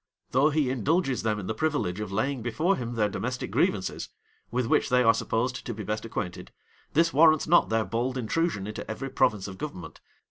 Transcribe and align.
Though 0.31 0.49
he 0.49 0.71
indulges 0.71 1.21
them 1.21 1.37
in 1.39 1.45
the 1.45 1.53
privilege 1.53 1.99
of 1.99 2.11
laying 2.11 2.41
before 2.41 2.75
him 2.75 2.95
their 2.95 3.07
domestic 3.07 3.51
grievances, 3.51 4.09
with 4.49 4.65
which 4.65 4.89
they 4.89 5.03
are 5.03 5.13
supposed 5.13 5.63
to 5.63 5.73
be 5.75 5.83
best 5.83 6.05
acquainted, 6.05 6.51
this 6.93 7.13
warrants 7.13 7.45
not 7.45 7.69
their 7.69 7.85
bold 7.85 8.17
intrusion 8.17 8.65
into 8.65 8.89
every 8.89 9.11
province 9.11 9.47
of 9.47 9.59
government. 9.59 10.01